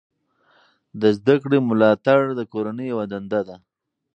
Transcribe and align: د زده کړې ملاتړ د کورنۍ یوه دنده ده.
د 1.01 1.03
زده 1.17 1.35
کړې 1.43 1.57
ملاتړ 1.69 2.21
د 2.39 2.41
کورنۍ 2.51 2.85
یوه 2.91 3.05
دنده 3.13 3.41
ده. 3.47 3.55